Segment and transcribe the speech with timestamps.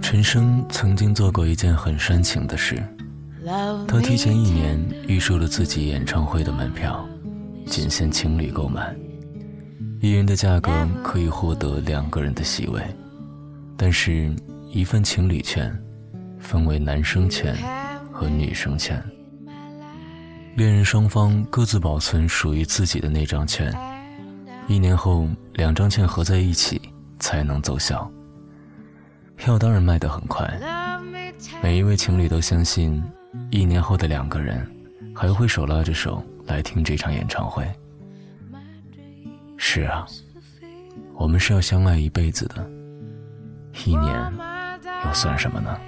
[0.00, 2.82] 陈升曾经做过一件很煽情的事，
[3.86, 7.06] 他提前一年预售了自己演唱会的门票，
[7.66, 8.96] 仅限情侣购买，
[10.00, 10.70] 一人的价格
[11.04, 12.82] 可以获得两个人的席位，
[13.76, 14.34] 但是，
[14.70, 15.70] 一份情侣券
[16.38, 17.54] 分为男生券
[18.10, 19.02] 和女生券，
[20.58, 23.72] 恋人双方各自保存属于自己的那张券，
[24.66, 26.82] 一年后两张券合在一起
[27.20, 28.10] 才能奏效。
[29.36, 30.52] 票当然卖得很快，
[31.62, 33.00] 每一位情侣都相信，
[33.52, 34.68] 一年后的两个人
[35.14, 37.64] 还会手拉着手来听这场演唱会。
[39.56, 40.04] 是啊，
[41.14, 42.68] 我们是要相爱一辈子的，
[43.86, 44.32] 一年
[45.06, 45.78] 又算什么呢？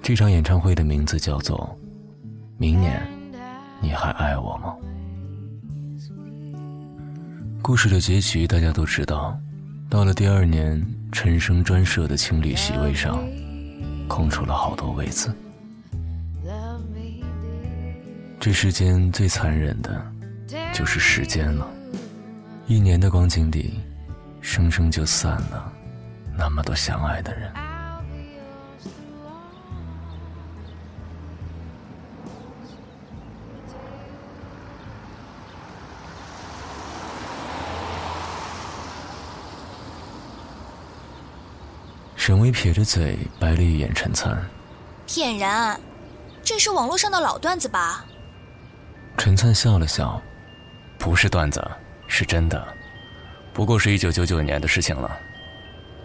[0.00, 1.76] 这场演唱会的名字叫做
[2.62, 3.02] 《明年
[3.80, 4.72] 你还爱我吗》。
[7.60, 9.36] 故事的结局大家都知道，
[9.90, 10.80] 到了第二年。
[11.10, 13.22] 陈升专设的情侣席位上，
[14.08, 15.30] 空出了好多位子。
[18.40, 20.00] 这世间最残忍的，
[20.72, 21.68] 就是时间了。
[22.66, 23.78] 一年的光景里，
[24.40, 25.70] 生生就散了
[26.34, 27.52] 那么多相爱的人。
[42.24, 44.40] 沈巍撇着嘴，白了一眼陈灿
[45.08, 45.80] ：“骗人，
[46.40, 48.04] 这是网络上的老段子吧？”
[49.18, 50.22] 陈灿笑了笑
[51.00, 51.60] ：“不是段子，
[52.06, 52.64] 是真的。
[53.52, 55.18] 不过是一九九九年的事情了，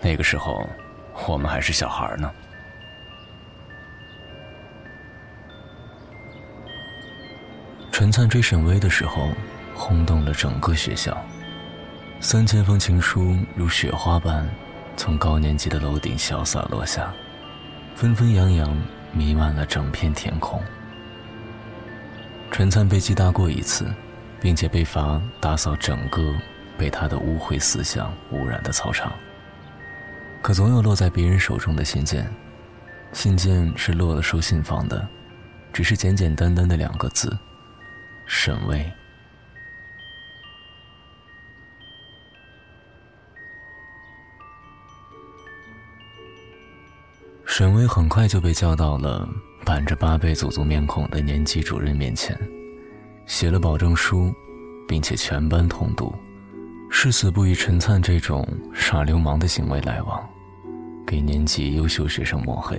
[0.01, 0.67] 那个时候
[1.27, 2.31] 我们还是小孩呢。”
[7.93, 9.29] 陈灿追沈巍的时候，
[9.75, 11.15] 轰动了整个学校，
[12.19, 14.50] 三千封情书如雪花般。
[14.97, 17.13] 从高年级的楼顶潇洒落下，
[17.96, 18.75] 纷纷扬扬
[19.13, 20.62] 弥漫了整片天空。
[22.52, 23.86] 陈灿被记大过一次，
[24.41, 26.34] 并且被罚打扫整个
[26.78, 29.13] 被他的污秽思想污染的操场。
[30.41, 32.28] 可总有落在别人手中的信件，
[33.13, 35.07] 信件是落了收信方的，
[35.72, 37.38] 只是简简单单的两个字：
[38.25, 38.91] 沈巍。
[47.57, 49.28] 沈巍很快就被叫到了
[49.66, 52.38] 板着八辈祖宗面孔的年级主任面前，
[53.25, 54.31] 写了保证书，
[54.88, 56.13] 并且全班通读，
[56.91, 60.23] 誓死不与陈灿这种耍流氓的行为来往，
[61.03, 62.78] 给年级优秀学生抹黑。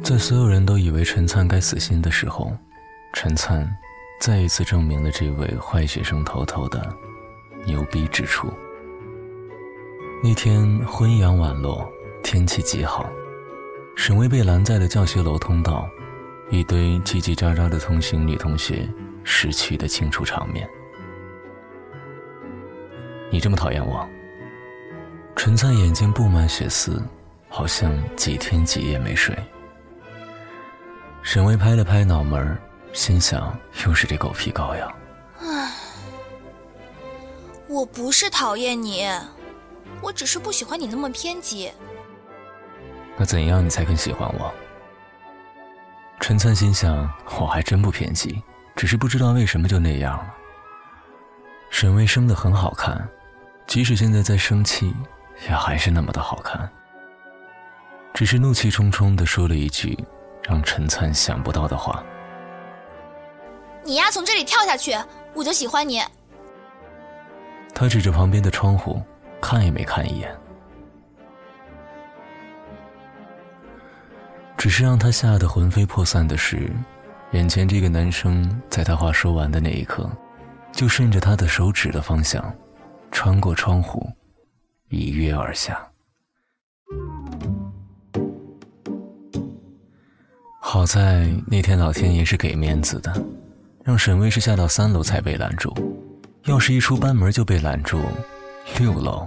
[0.00, 2.56] 在所有人都以为陈灿该死心的时候，
[3.12, 3.68] 陈灿
[4.20, 6.96] 再一次证明了这位坏学生头头的
[7.66, 8.48] 牛逼之处。
[10.22, 11.84] 那天昏阳晚落。
[12.30, 13.08] 天气极好，
[13.96, 15.88] 沈巍被拦在了教学楼通道，
[16.50, 18.86] 一堆叽叽喳喳的同行女同学
[19.24, 20.68] 识趣的清楚场面。
[23.30, 24.06] 你这么讨厌我？
[25.36, 27.02] 陈灿眼睛布满血丝，
[27.48, 29.34] 好像几天几夜没睡。
[31.22, 32.54] 沈巍拍了拍脑门
[32.92, 34.94] 心想又是这狗皮膏药。
[35.40, 35.72] 唉，
[37.68, 39.08] 我不是讨厌你，
[40.02, 41.72] 我只是不喜欢你那么偏激。
[43.18, 44.54] 那怎样你才肯喜欢我？
[46.20, 48.42] 陈灿心想，我还真不偏激，
[48.76, 50.34] 只是不知道为什么就那样了。
[51.70, 53.08] 沈巍生的很好看，
[53.66, 54.94] 即使现在在生气，
[55.48, 56.70] 也还是那么的好看。
[58.14, 59.96] 只是怒气冲冲的说了一句
[60.42, 62.02] 让陈灿想不到的话
[63.84, 64.96] ：“你丫从这里跳下去，
[65.34, 66.02] 我就喜欢你。”
[67.74, 69.00] 他指着旁边的窗户，
[69.40, 70.36] 看也没看一眼。
[74.58, 76.68] 只是让他吓得魂飞魄散的是，
[77.30, 80.10] 眼前这个男生在他话说完的那一刻，
[80.72, 82.52] 就顺着他的手指的方向，
[83.12, 84.04] 穿过窗户，
[84.88, 85.80] 一跃而下。
[90.60, 93.14] 好在那天老天爷是给面子的，
[93.84, 95.72] 让沈巍是下到三楼才被拦住，
[96.46, 98.02] 要是一出班门就被拦住，
[98.76, 99.26] 六楼，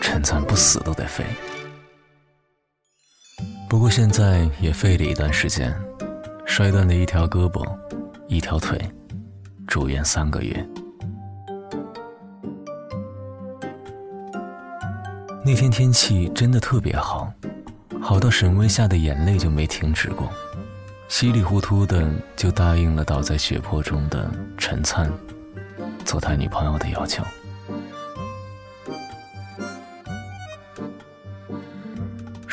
[0.00, 1.24] 陈灿不死都得飞。
[3.74, 5.74] 不过现在也废了一段时间，
[6.46, 7.66] 摔断了一条胳膊，
[8.28, 8.80] 一条腿，
[9.66, 10.64] 住院三个月。
[15.44, 17.28] 那天天气真的特别好，
[18.00, 20.30] 好到沈巍下的眼泪就没停止过，
[21.08, 25.10] 稀里糊涂的就答应了倒在血泊中的陈灿
[26.04, 27.24] 做他女朋友的要求。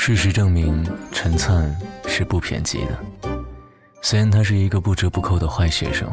[0.03, 3.31] 事实证明，陈灿是不偏激的。
[4.01, 6.11] 虽然他是一个不折不扣的坏学生，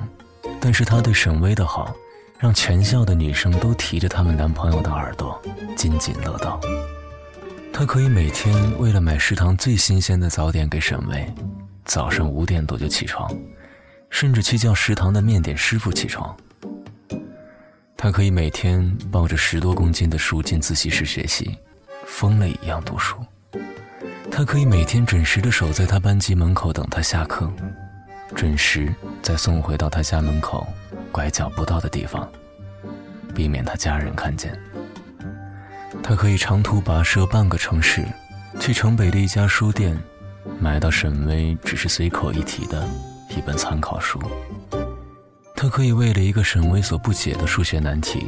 [0.61, 1.97] 但是他对沈巍的好，
[2.39, 5.41] 让全校的女生都提着他们男朋友的耳朵
[5.75, 6.61] 津津乐道。
[7.73, 11.27] 他可以每天为了买食堂最新鲜的早点给沈巍，
[11.87, 13.27] 早上五点多就起床，
[14.11, 16.37] 甚至去叫食堂的面点师傅起床。
[17.97, 21.57] 他可以每天抱着十多公斤的书进自习室学习，
[22.05, 23.17] 疯了一样读书。
[24.39, 27.53] 他可以每天准时的守在他班级门口等他下课，
[28.37, 30.65] 准时再送回到他家门口
[31.11, 32.31] 拐角不到的地方，
[33.35, 34.57] 避免他家人看见。
[36.05, 38.05] 他可以长途跋涉半个城市，
[38.61, 40.01] 去城北的一家书店，
[40.61, 42.89] 买到沈巍只是随口一提的
[43.31, 44.23] 一本参考书。
[45.57, 48.25] 他可以为了一个沈巍所不解的数学难题，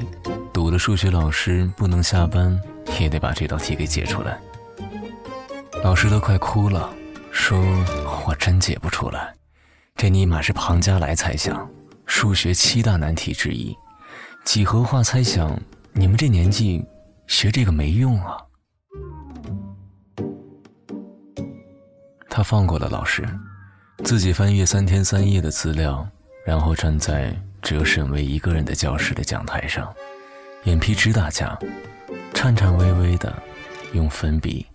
[0.52, 2.60] 堵得数学老师不能下班，
[2.98, 4.36] 也得把这道题给解出来。
[5.82, 6.88] 老师都快哭了，
[7.32, 7.58] 说
[8.26, 9.34] 我真解不出来，
[9.96, 11.68] 这尼玛是庞加莱猜想，
[12.04, 13.74] 数学七大难题之一，
[14.44, 15.58] 几何化猜想，
[15.92, 16.84] 你们这年纪
[17.26, 18.36] 学这个没用啊。
[22.28, 23.26] 他放过了老师，
[24.04, 26.06] 自己翻阅三天三夜的资料，
[26.44, 29.92] 然后站在只有沈巍一个人的教室的讲台上，
[30.64, 31.58] 眼皮直打架，
[32.34, 33.34] 颤颤巍巍的
[33.94, 34.66] 用粉笔。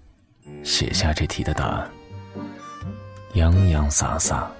[0.65, 1.89] 写下这题的答案，
[3.33, 4.51] 洋洋洒洒，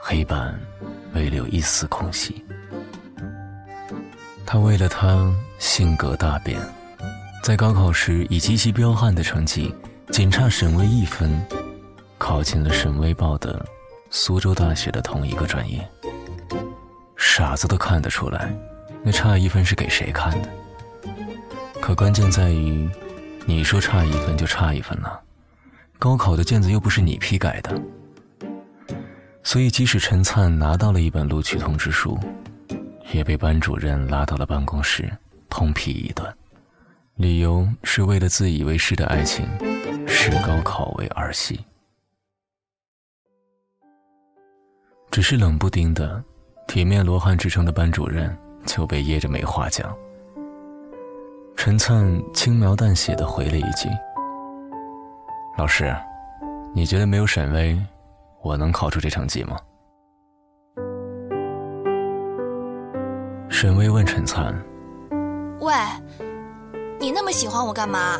[0.00, 0.58] 黑板
[1.14, 2.44] 未留一丝空隙。
[4.44, 6.60] 他为了他性格大变，
[7.44, 9.72] 在高考时以极其彪悍的成绩，
[10.10, 11.40] 仅差沈巍一分，
[12.18, 13.64] 考进了沈巍报的
[14.10, 15.88] 苏州大学的同一个专业。
[17.16, 18.52] 傻子都看得出来，
[19.04, 20.48] 那差一分是给谁看的？
[21.80, 22.90] 可关键在于。
[23.50, 25.20] 你说差一分就差一分了，
[25.98, 27.82] 高考的卷子又不是你批改的，
[29.42, 32.16] 所以即使陈灿拿到了一本录取通知书，
[33.12, 35.10] 也被班主任拉到了办公室
[35.48, 36.32] 痛批一顿，
[37.16, 39.44] 理由是为了自以为是的爱情
[40.06, 41.58] 视高考为儿戏。
[45.10, 46.22] 只是冷不丁的，
[46.68, 49.92] 铁面罗汉之称的班主任就被噎着没话讲。
[51.62, 53.86] 陈灿轻描淡写的回了一句
[55.58, 55.94] ：“老师，
[56.74, 57.78] 你觉得没有沈巍，
[58.40, 59.58] 我能考出这成绩吗？”
[63.50, 64.58] 沈巍问陈灿
[65.60, 65.74] ：“喂，
[66.98, 68.18] 你那么喜欢我干嘛？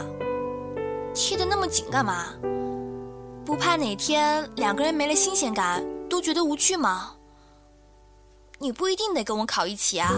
[1.14, 2.26] 贴的那么紧干嘛？
[3.42, 7.12] 不怕哪天两个人没了新鲜感，都觉得无趣吗？
[8.58, 10.10] 你不一定得跟我考一起啊，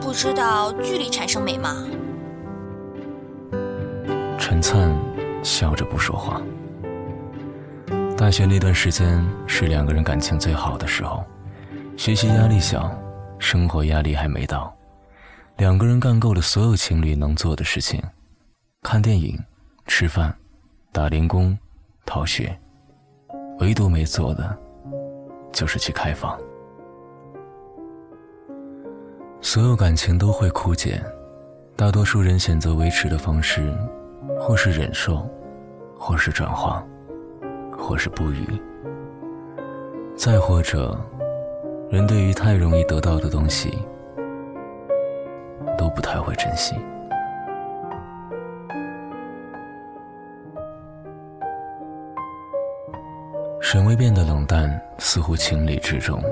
[0.00, 1.84] 不知道距离产生美吗？”
[4.50, 4.90] 陈灿
[5.44, 6.40] 笑着不说话。
[8.16, 11.22] 大学那段时间是两个人感情最好的时候，
[11.98, 12.90] 学习压力小，
[13.38, 14.74] 生活压力还没到，
[15.58, 18.02] 两个人干够了所有情侣能做的事情：
[18.80, 19.38] 看电影、
[19.86, 20.34] 吃饭、
[20.92, 21.54] 打零工、
[22.06, 22.58] 逃学，
[23.58, 24.58] 唯独没做的
[25.52, 26.40] 就是去开房。
[29.42, 31.04] 所有感情都会枯竭，
[31.76, 33.76] 大多数人选择维持的方式。
[34.38, 35.28] 或是忍受，
[35.98, 36.84] 或是转化，
[37.76, 38.46] 或是不语，
[40.16, 40.98] 再或者，
[41.90, 43.78] 人对于太容易得到的东西，
[45.76, 46.74] 都不太会珍惜。
[53.60, 56.22] 沈巍变得冷淡，似乎情理之中，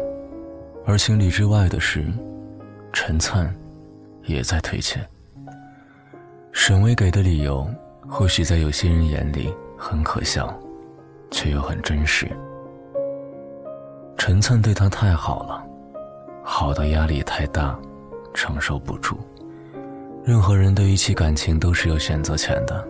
[0.87, 2.05] 而情理之外的是，
[2.93, 3.55] 陈灿
[4.23, 4.99] 也在退却。
[6.67, 7.65] 沈巍给的理由。
[8.09, 10.53] 或许在有些人眼里很可笑，
[11.31, 12.29] 却又很真实。
[14.19, 15.65] 陈灿对他太好了，
[16.43, 17.79] 好到压力太大，
[18.35, 19.17] 承受不住。
[20.25, 22.85] 任何人对一起感情都是有选择权的，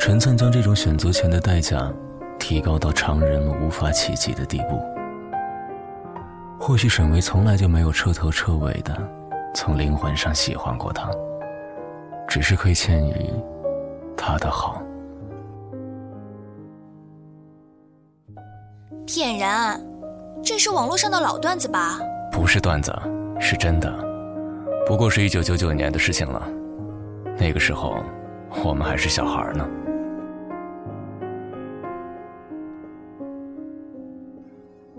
[0.00, 1.88] 陈灿将这种选择权的代价
[2.40, 4.82] 提高到常人无法企及的地步。
[6.58, 9.00] 或许沈巍从来就没有彻头彻尾的
[9.54, 11.08] 从灵魂上喜欢过他，
[12.26, 13.32] 只是亏欠于
[14.16, 14.82] 他的好。
[19.06, 19.48] 骗人
[20.42, 21.98] 这是网络上的老段子吧
[22.32, 22.92] 不是段子
[23.40, 23.92] 是真的。
[24.86, 26.46] 不过是一九九九年的事情了
[27.36, 27.96] 那个时候
[28.64, 29.68] 我们还是小孩呢。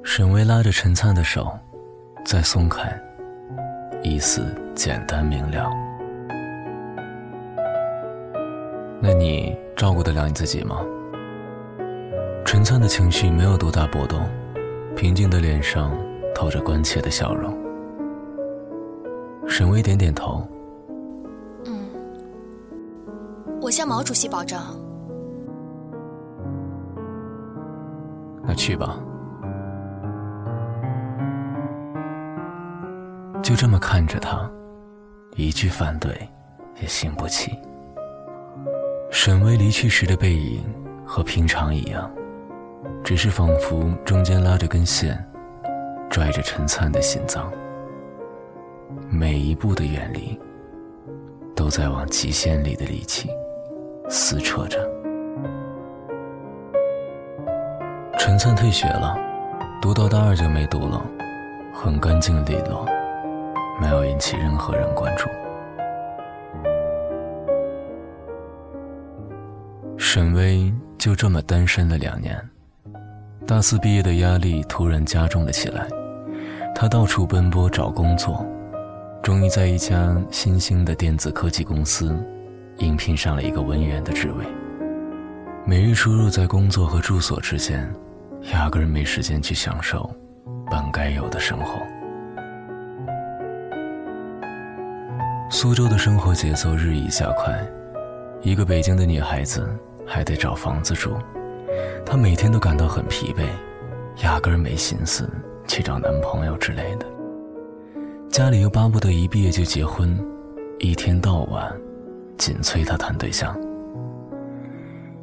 [0.03, 1.51] 沈巍拉着陈灿的手
[2.25, 2.89] 再松开
[4.01, 5.86] 意思简单明了。
[8.99, 10.81] 那你照顾得了你自己吗？
[12.45, 14.27] 陈灿的情绪没有多大波动，
[14.95, 15.91] 平静的脸上
[16.33, 17.55] 透着关切的笑容。
[19.47, 20.47] 沈巍点点头，
[21.65, 21.87] 嗯，
[23.61, 24.59] 我向毛主席保证。
[28.43, 28.97] 那去吧。
[33.43, 34.49] 就这么看着他，
[35.35, 36.11] 一句反对
[36.81, 37.57] 也兴不起。
[39.09, 40.63] 沈巍离去时的背影
[41.05, 42.11] 和平常一样，
[43.03, 45.17] 只是仿佛中间拉着根线，
[46.09, 47.51] 拽着陈灿的心脏。
[49.09, 50.37] 每一步的远离，
[51.55, 53.29] 都在往极限里的力气
[54.09, 54.79] 撕扯着。
[58.19, 59.17] 陈灿退学了，
[59.81, 61.01] 读到大二就没读了，
[61.73, 62.85] 很干净利落。
[63.79, 65.29] 没有引起任何人关注。
[70.17, 72.35] 沈巍就这么单身了两年，
[73.45, 75.87] 大四毕业的压力突然加重了起来，
[76.73, 78.43] 他到处奔波找工作，
[79.21, 82.17] 终于在一家新兴的电子科技公司
[82.79, 84.43] 应聘上了一个文员的职位。
[85.67, 87.87] 每日出入在工作和住所之间，
[88.51, 90.09] 压根儿没时间去享受
[90.65, 91.79] 本该有的生活。
[95.51, 97.55] 苏州的生活节奏日益加快，
[98.41, 99.69] 一个北京的女孩子
[100.07, 101.17] 还得找房子住，
[102.05, 103.45] 她每天都感到很疲惫，
[104.23, 105.29] 压根儿没心思
[105.67, 107.05] 去找男朋友之类的。
[108.29, 110.17] 家里又巴不得一毕业就结婚，
[110.79, 111.71] 一天到晚
[112.37, 113.55] 紧催她谈对象。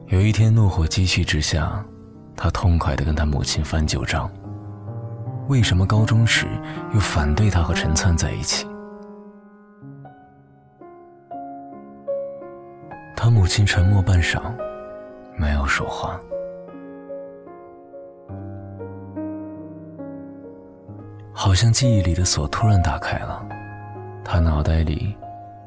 [0.09, 1.85] 有一天怒火积蓄之下，
[2.37, 4.31] 她痛快地跟她母亲翻旧账：
[5.49, 6.47] 为什么高中时
[6.93, 8.67] 又反对她和陈灿在一起？
[13.17, 14.39] 他母亲沉默半晌，
[15.37, 16.21] 没有说话。
[21.33, 23.47] 好像记忆里的锁突然打开了，
[24.25, 25.15] 他脑袋里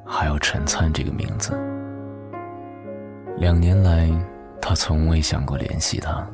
[0.05, 1.51] 还有陈灿这个名字。
[3.37, 4.09] 两年来，
[4.61, 6.27] 他从未想过联系他，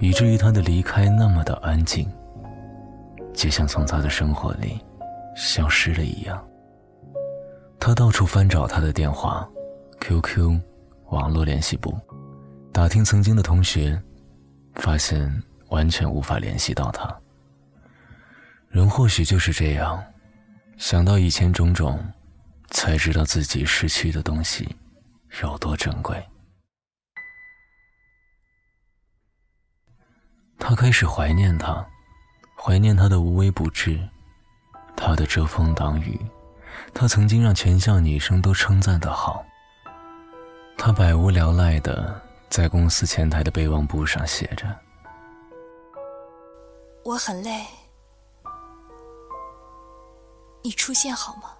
[0.00, 2.06] 以至于他的离开那么的安静，
[3.32, 4.78] 就像从他的生活里
[5.34, 6.44] 消失了一样。
[7.80, 9.48] 他到处翻找他的电话。
[10.00, 10.60] QQ，
[11.10, 11.92] 网络联系簿，
[12.72, 14.00] 打听曾经的同学，
[14.76, 17.12] 发现完全无法联系到他。
[18.68, 20.02] 人或许就是这样，
[20.76, 22.00] 想到以前种种，
[22.70, 24.76] 才知道自己失去的东西
[25.42, 26.22] 有多珍贵。
[30.58, 31.84] 他开始怀念他，
[32.56, 33.98] 怀念他的无微不至，
[34.96, 36.20] 他的遮风挡雨，
[36.92, 39.44] 他曾经让全校女生都称赞的好。
[40.76, 44.64] 他百无聊赖的在公司前台的备忘簿上写着
[47.04, 47.64] ：“我很累，
[50.62, 51.50] 你出现好吗？”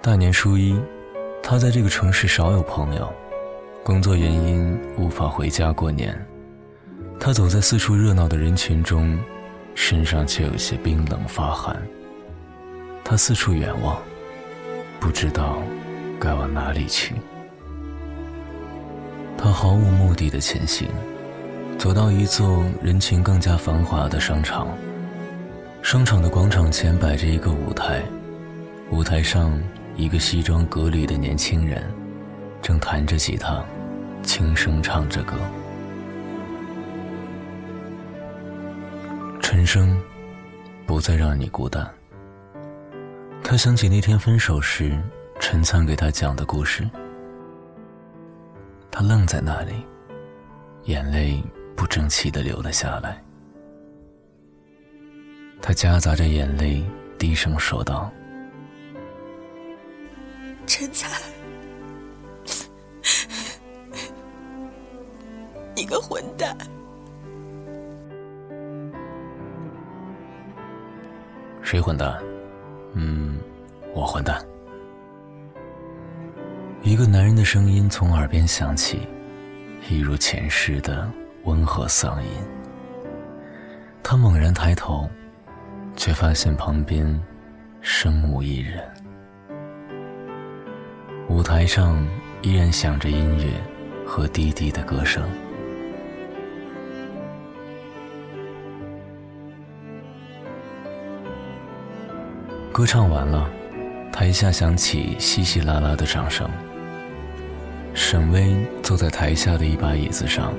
[0.00, 0.80] 大年初一，
[1.42, 3.12] 他在这个城市少有朋友，
[3.84, 6.26] 工作原因无法回家过年。
[7.20, 9.18] 他走在四处热闹的人群中，
[9.74, 11.76] 身上却有些冰冷发寒。
[13.04, 14.00] 他四处远望，
[15.00, 15.62] 不知道
[16.20, 17.14] 该往哪里去。
[19.36, 20.88] 他毫无目的的前行，
[21.78, 24.66] 走到一座人群更加繁华的商场。
[25.80, 28.02] 商场的广场前摆着一个舞台，
[28.90, 29.56] 舞台上
[29.96, 31.82] 一个西装革履的年轻人，
[32.60, 33.64] 正弹着吉他，
[34.22, 35.36] 轻声唱着歌。
[39.40, 39.96] 陈升，
[40.84, 41.88] 不再让你孤单。
[43.50, 44.94] 他想起那天分手时，
[45.40, 46.86] 陈灿给他讲的故事。
[48.90, 49.72] 他愣在那里，
[50.82, 51.42] 眼泪
[51.74, 53.24] 不争气的流了下来。
[55.62, 56.84] 他夹杂着眼泪，
[57.18, 58.12] 低声说道
[60.68, 61.10] ：“陈灿，
[65.74, 66.54] 你个混蛋！”
[71.64, 72.22] 谁混蛋？
[73.00, 73.38] 嗯，
[73.94, 74.44] 我混蛋。
[76.82, 79.06] 一个男人的声音从耳边响起，
[79.88, 81.08] 一如前世的
[81.44, 82.28] 温和嗓音。
[84.02, 85.08] 他猛然抬头，
[85.94, 87.22] 却发现旁边
[87.80, 88.82] 身无一人。
[91.28, 92.04] 舞台上
[92.42, 93.52] 依然响着音乐，
[94.04, 95.22] 和低低的歌声。
[102.72, 103.48] 歌唱完了，
[104.12, 106.48] 台下响起稀稀拉拉的掌声。
[107.92, 110.52] 沈巍坐在台下的一把椅子上，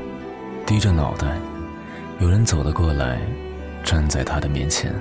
[0.65, 1.37] 低着脑袋。
[2.19, 3.19] 有人走了过来，
[3.83, 4.93] 站在他的面前，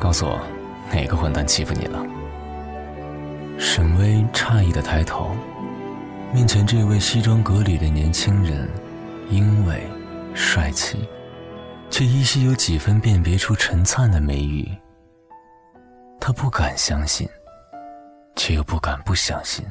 [0.00, 0.40] 告诉我，
[0.92, 2.04] 哪个混蛋欺负你了？
[3.58, 5.36] 沈巍诧异的抬头，
[6.34, 8.68] 面前这位西装革履的年轻人，
[9.30, 9.86] 英伟、
[10.34, 10.98] 帅气。
[11.92, 14.66] 却依稀有几分辨别出陈灿的眉宇，
[16.18, 17.28] 他不敢相信，
[18.34, 19.62] 却又不敢不相信，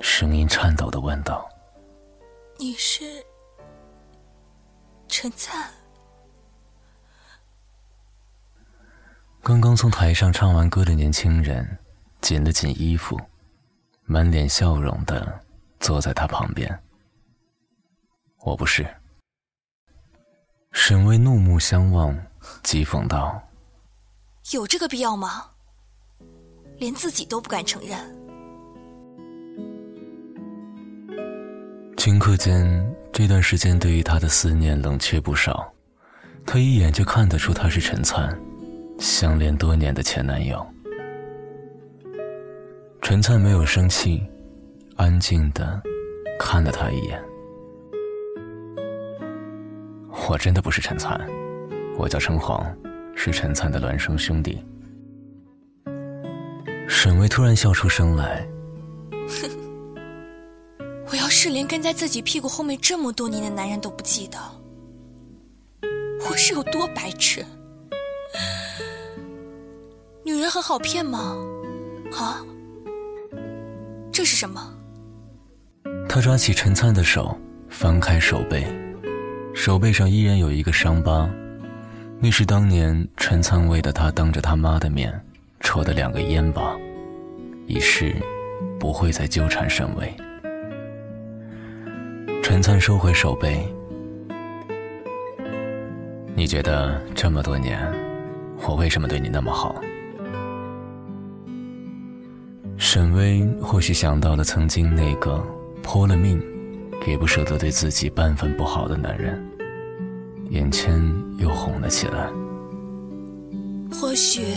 [0.00, 1.48] 声音颤抖的问道
[2.58, 3.04] ：“你是
[5.06, 5.70] 陈灿？”
[9.44, 11.78] 刚刚从台上唱完歌的年轻人
[12.20, 13.16] 紧了紧衣服，
[14.02, 15.40] 满脸笑容的
[15.78, 16.82] 坐在他旁边。
[18.40, 18.84] 我不是。
[20.74, 22.14] 沈巍怒目相望，
[22.64, 23.40] 讥讽道
[24.52, 25.44] ：“有这个必要吗？
[26.78, 27.96] 连自己都不敢承认。”
[31.96, 35.72] 顷刻间，这段时间对于他的思念冷却不少。
[36.44, 38.36] 他一眼就看得出他是陈灿，
[38.98, 40.66] 相恋多年的前男友。
[43.00, 44.22] 陈灿没有生气，
[44.96, 45.80] 安静的
[46.38, 47.22] 看了他一眼。
[50.28, 51.20] 我真的不是陈灿，
[51.98, 52.64] 我叫陈黄，
[53.14, 54.64] 是陈灿的孪生兄弟。
[56.88, 58.46] 沈巍突然笑出声来，
[59.10, 59.50] 哼，
[61.10, 64.38] 我要是连跟在自己屁股后面这么多年的男人都不记得，
[66.28, 67.44] 我是有多白痴？
[70.24, 71.36] 女人很好骗吗？
[72.16, 72.40] 啊？
[74.12, 74.72] 这是什么？
[76.08, 77.36] 他抓起陈灿的手，
[77.68, 78.64] 翻开手背。
[79.54, 81.30] 手背上依然有一个伤疤，
[82.18, 85.18] 那是当年陈灿为的他当着他妈的面
[85.60, 86.76] 抽的两个烟疤，
[87.66, 88.14] 以示
[88.78, 90.12] 不会再纠缠沈巍。
[92.42, 93.66] 陈灿收回手背，
[96.34, 97.80] 你觉得这么多年，
[98.66, 99.80] 我为什么对你那么好？
[102.76, 105.42] 沈巍或许想到了曾经那个
[105.80, 106.42] 泼了命。
[107.06, 109.43] 也不舍得对自己半分不好的男人，
[110.54, 111.02] 眼圈
[111.36, 112.30] 又红了起来。
[113.90, 114.54] 或许，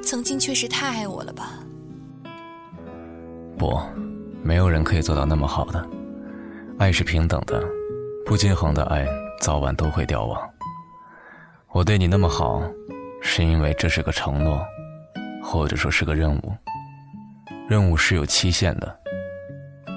[0.00, 1.54] 曾经确实太爱我了吧？
[3.58, 3.76] 不，
[4.44, 5.84] 没有人可以做到那么好的。
[6.78, 7.60] 爱是平等的，
[8.24, 9.04] 不均衡的爱
[9.40, 10.40] 早晚都会凋亡。
[11.72, 12.62] 我对你那么好，
[13.20, 14.64] 是因为这是个承诺，
[15.42, 16.52] 或者说是个任务。
[17.68, 19.00] 任务是有期限的。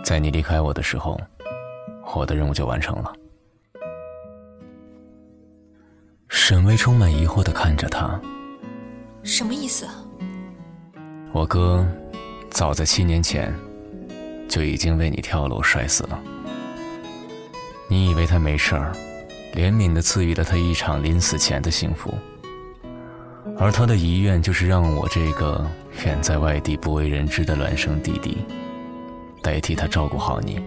[0.03, 1.21] 在你离开我的时候，
[2.15, 3.13] 我的任务就完成了。
[6.49, 8.19] 沈巍充满疑惑的看着他，
[9.21, 9.87] 什么意思？
[11.31, 11.87] 我哥
[12.49, 13.53] 早在七年前
[14.47, 16.19] 就已经为你跳楼摔死了。
[17.87, 18.91] 你以为他没事儿，
[19.53, 22.11] 怜悯的赐予了他一场临死前的幸福，
[23.59, 25.63] 而他的遗愿就是让我这个
[26.03, 28.39] 远在外地不为人知的孪生弟弟。
[29.43, 30.59] 代替他照顾好你，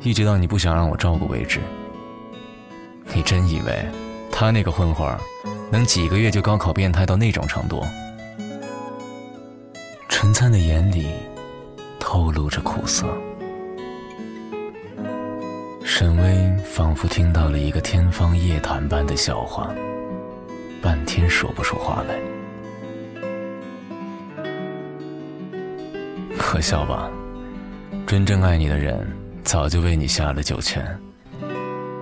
[0.00, 1.60] 一直到你不想让我照顾为止。
[3.12, 3.84] 你真以为
[4.42, 5.08] 他那个混混
[5.70, 7.80] 能几个月就高考变态到那种程度？
[10.08, 11.06] 陈灿的眼里
[12.00, 13.06] 透露着苦涩。
[15.84, 19.72] 沈巍仿佛听到了一个天方夜谭般的笑话，
[20.82, 22.18] 半天说不出话来。
[26.36, 27.08] 可笑吧？
[28.08, 29.06] 真正爱你的人
[29.44, 30.84] 早就为你下了九泉，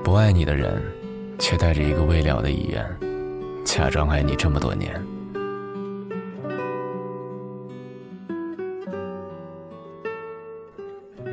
[0.02, 0.82] 不爱你的人
[1.40, 2.84] 却带着一个未了的遗愿，
[3.64, 4.94] 假装爱你这么多年。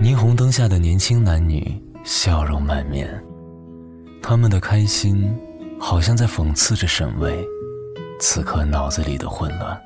[0.01, 3.21] 霓虹灯下的年轻男女笑容满面，
[4.21, 5.37] 他们的开心
[5.79, 7.45] 好像在讽刺着沈巍
[8.19, 9.79] 此刻脑子里的混乱。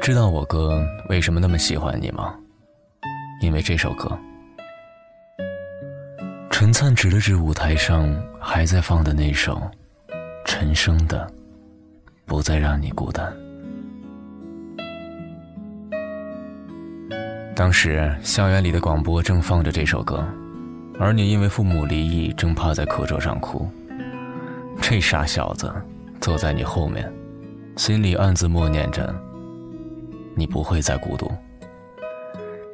[0.00, 2.34] 知道我哥为什么那么喜欢你吗？
[3.42, 4.16] 因为这首歌。
[6.60, 9.58] 陈灿指了指舞台上还在放的那首
[10.44, 11.26] 陈升的
[12.26, 13.32] 《不再让你孤单》。
[17.56, 20.22] 当时校园里的广播正放着这首歌，
[20.98, 23.66] 而你因为父母离异，正趴在课桌上哭。
[24.82, 25.72] 这傻小子
[26.20, 27.10] 坐在你后面，
[27.78, 29.14] 心里暗自默念着。
[30.36, 31.32] 你不会再孤独。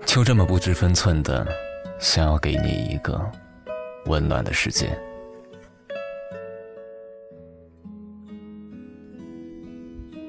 [0.05, 1.47] 就这么不知分寸的，
[2.01, 3.25] 想要给你一个
[4.07, 4.99] 温暖的世界。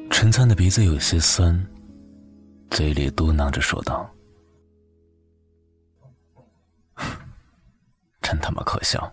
[0.09, 1.65] 陈灿的鼻子有些酸，
[2.69, 4.09] 嘴里嘟囔着说道
[8.21, 9.11] ：“真他妈可笑。”